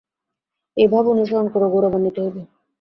এই 0.77 0.87
ভাব 0.87 1.05
অনুসরণ 1.07 1.47
কর, 1.53 1.63
গৌরবান্বিত 1.73 2.17
হইবে। 2.19 2.41